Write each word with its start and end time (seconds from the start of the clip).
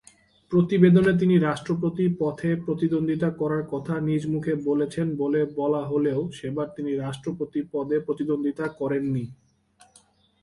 প্রতিবেদনে 0.51 1.13
তিনি 1.19 1.35
রাষ্ট্রপতি 1.39 2.05
পথে 2.19 2.49
প্রতিদ্বন্দ্বিতা 2.55 3.29
করার 3.31 3.63
কথা 3.71 3.93
নিজ 3.99 4.23
মুখে 4.27 4.53
বলেছেন 4.65 5.07
বলে 5.15 5.41
বলা 5.55 5.81
হলেও 5.85 6.21
সেবার 6.31 6.67
তিনি 6.75 6.91
রাষ্ট্রপতি 6.95 7.59
পদে 7.71 7.97
প্রতিদ্বন্দ্বিতা 7.99 8.65
করেন 8.79 9.03
নি। 9.11 9.23